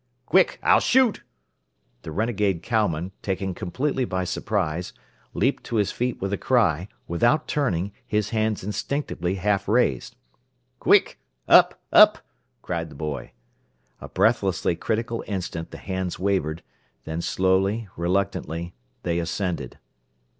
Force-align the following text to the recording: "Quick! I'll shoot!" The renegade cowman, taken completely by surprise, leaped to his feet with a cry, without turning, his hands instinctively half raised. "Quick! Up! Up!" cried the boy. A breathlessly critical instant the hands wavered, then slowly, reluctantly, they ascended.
"Quick! 0.25 0.57
I'll 0.63 0.79
shoot!" 0.79 1.21
The 2.01 2.11
renegade 2.11 2.63
cowman, 2.63 3.11
taken 3.21 3.53
completely 3.53 4.03
by 4.03 4.23
surprise, 4.23 4.93
leaped 5.35 5.63
to 5.65 5.75
his 5.75 5.91
feet 5.91 6.19
with 6.19 6.33
a 6.33 6.39
cry, 6.39 6.87
without 7.07 7.47
turning, 7.47 7.91
his 8.07 8.31
hands 8.31 8.63
instinctively 8.63 9.35
half 9.35 9.67
raised. 9.67 10.15
"Quick! 10.79 11.19
Up! 11.47 11.79
Up!" 11.93 12.17
cried 12.63 12.89
the 12.89 12.95
boy. 12.95 13.33
A 13.99 14.09
breathlessly 14.09 14.75
critical 14.75 15.23
instant 15.27 15.69
the 15.69 15.77
hands 15.77 16.17
wavered, 16.17 16.63
then 17.03 17.21
slowly, 17.21 17.87
reluctantly, 17.95 18.73
they 19.03 19.19
ascended. 19.19 19.77